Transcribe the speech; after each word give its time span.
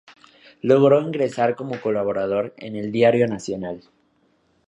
Logró 0.63 0.99
ingresar 0.99 1.55
como 1.55 1.79
colaborador 1.79 2.55
en 2.57 2.75
el 2.75 2.91
Diario 2.91 3.27
Nacional. 3.27 3.81